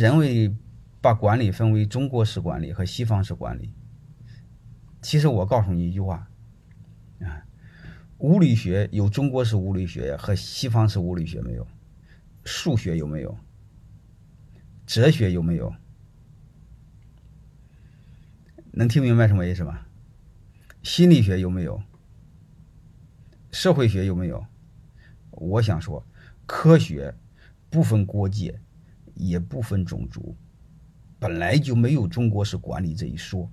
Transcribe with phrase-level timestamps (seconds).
[0.00, 0.56] 人为
[1.02, 3.70] 把管理分为中国式管理和西方式管理。
[5.02, 6.30] 其实我告诉你一句话，
[7.20, 7.44] 啊，
[8.16, 11.66] 物理学有中国式物理学和西方式物理学没有？
[12.44, 13.36] 数学有没有？
[14.86, 15.74] 哲学有没有？
[18.72, 19.80] 能听明白什么意思吗？
[20.82, 21.82] 心理学有没有？
[23.52, 24.46] 社会学有没有？
[25.32, 26.06] 我想说，
[26.46, 27.14] 科学
[27.68, 28.60] 不分国界，
[29.14, 30.36] 也不分种族，
[31.18, 33.50] 本来就没有中国式管理这一说。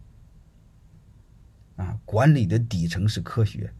[1.76, 3.72] 啊，管理的底层是科学，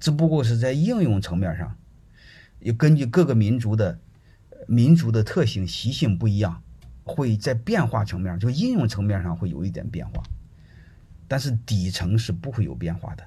[0.00, 1.76] 只不过是在应用层面上，
[2.58, 4.00] 也根据各个民族的
[4.66, 6.60] 民族的特性习性不一样，
[7.04, 10.24] 会在变化层面就应用层面上会有一点变化，
[11.28, 13.24] 但是底层是不会有变化的，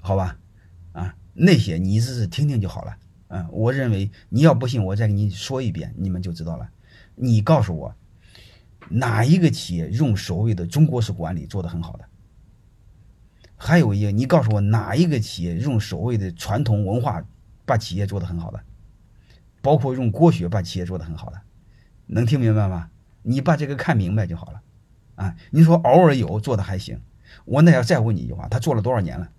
[0.00, 0.38] 好吧？
[0.92, 2.96] 啊，那些你只是听听就好了。
[3.28, 6.70] 嗯，我认为你要不信，我再给你说一遍，你们就知道了。
[7.14, 7.94] 你告诉我，
[8.88, 12.04] 哪一个企业用所谓的中国式管理做得很好的？
[13.56, 17.24] 还有一个，你告诉我哪一个企业用所谓的传统文化
[17.64, 18.62] 把企业做得很好的，
[19.62, 21.40] 包括用国学把企业做得很好的，
[22.06, 22.90] 能听明白吗？
[23.22, 24.62] 你把这个看明白就好了。
[25.16, 27.00] 啊，你说偶尔有做的还行，
[27.46, 29.32] 我那要再问你一句话，他做了多少年了？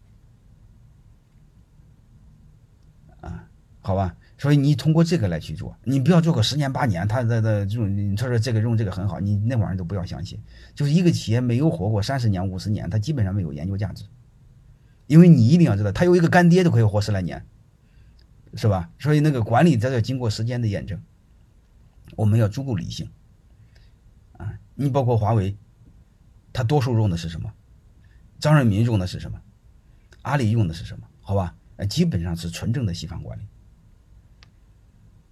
[3.21, 3.47] 啊，
[3.87, 10.37] 好吧，所以你通过这个来去做，你不要做个十年八年，他的的用，你说说这个用这个很好，你那玩意儿都不要相信。
[10.75, 14.03] 就是一个企业没有活过三十年、五十年，它基本上没有研究价值。
[15.05, 17.45] 因为你一定要知道，他有一个干爹都可以活十来年，
[18.55, 18.89] 是吧？
[18.99, 21.01] 所以那个管理在这经过时间的验证，
[22.17, 23.09] 我们要足够理性
[24.33, 24.59] 啊！
[24.75, 25.55] 你包括华为，
[26.51, 27.53] 它多数用的是什么？
[28.37, 29.39] 张瑞民用的是什么？
[30.23, 31.07] 阿里用的是什么？
[31.21, 31.55] 好吧？
[31.77, 33.43] 呃，基本上是纯正的西方管理，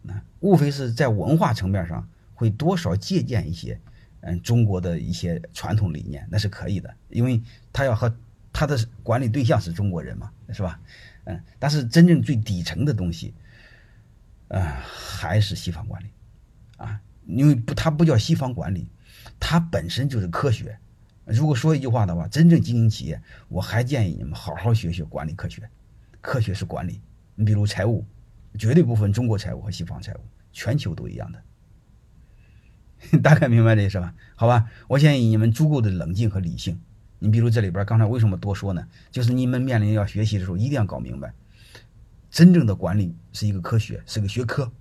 [0.05, 3.79] 那无非是在文化层面上会多少借鉴一些，
[4.21, 7.41] 嗯，中国的一些传统理念，那是可以的，因为
[7.73, 8.15] 他要和。
[8.57, 10.79] 他的管理对象是中国人嘛，是吧？
[11.25, 13.33] 嗯，但是真正最底层的东西，
[14.47, 16.07] 呃，还是西方管理，
[16.77, 18.87] 啊，因为不，它不叫西方管理，
[19.41, 20.79] 它本身就是科学。
[21.25, 25.69] 如果说一句话的话，真正经营企业，我还建议你们好好学学管理科学。
[26.21, 27.01] 科学是管理，
[27.35, 28.05] 你比如财务，
[28.57, 30.19] 绝对不分中国财务和西方财务，
[30.51, 31.41] 全球都一样的。
[33.21, 34.13] 大概明白这意思吧？
[34.35, 36.79] 好吧，我建议你们足够的冷静和理性。
[37.19, 38.87] 你比如这里边，刚才为什么多说呢？
[39.11, 41.33] 就是你们面临要学习的时候，一定要搞明白，
[42.29, 44.71] 真正的管理是一个科学，是个学科，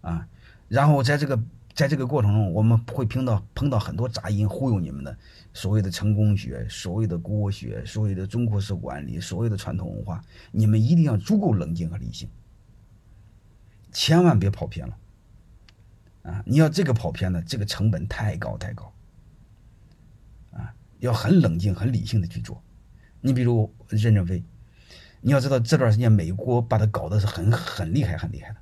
[0.00, 0.26] 啊，
[0.68, 1.38] 然后在这个
[1.74, 5.16] 在这个过程中，我们会碰到碰到很多杂音忽悠你们的，
[5.52, 12.28] 所谓的成功学，所谓的国学，所谓的中国式管理，所谓的传统文化，你们一定要足够冷静和理性，
[13.92, 14.96] 千万别跑偏了，
[16.22, 18.92] 啊，你要这个跑偏了，这个成本太高太高。
[20.52, 22.62] 啊要很冷静、很理性的去做。
[23.20, 24.44] 你比如任正非，
[25.20, 28.56] 你要知道这段时间美国把他搞得是很很厉害、很厉害的，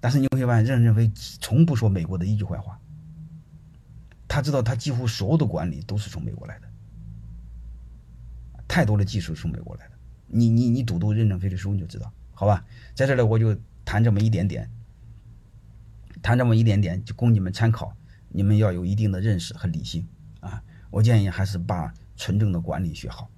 [0.00, 1.10] 但是你会发现任正非
[1.40, 2.78] 从不说美国的一句坏话。
[4.28, 6.68] 他知道他几乎所有的管理都是从美国来的，
[8.68, 9.94] 太多的技术从美国来的。
[10.26, 12.64] 你你你读读任正非的书你就知道，好吧？
[12.94, 14.70] 在这里我就谈这么一点点，
[16.20, 17.96] 谈这么一点点就供你们参考，
[18.28, 20.06] 你们要有一定的认识和理性
[20.40, 20.62] 啊。
[20.90, 23.30] 我建议还是把纯正的管理学好，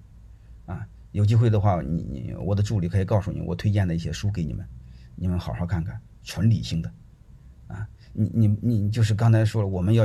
[0.67, 4.67] 啊，有机会的话，你你我的助理可以告诉你我推荐的一些书给你们，
[5.15, 6.93] 你们好好看看，纯理性的，
[7.69, 10.05] 啊，你你你就是刚才说了，我们要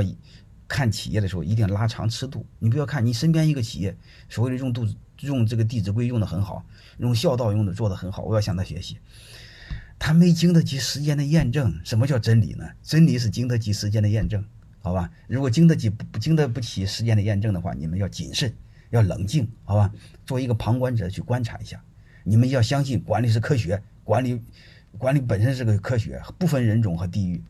[0.68, 3.96] 看企业的时候一定拉长尺度，你不要看你身边一个企业
[4.28, 4.86] 所谓的用度
[5.22, 6.64] 用这个《弟子规》用的很好，
[6.98, 8.98] 用孝道用的做的很好，我要向他学习，
[10.06, 11.80] 还没经得起时间的验证。
[11.82, 12.64] 什么叫真理呢？
[12.80, 14.44] 真理是经得起时间的验证。
[14.78, 18.54] 好吧，如果经得起不经得不起时间的验证的话，你们要谨慎，
[18.90, 19.92] 要冷静，好吧？
[20.24, 21.82] 做一个旁观者去观察一下。
[22.22, 24.40] 你们要相信管理是科学，管理
[24.96, 27.42] 管理本身是个科学，不分人种和地域。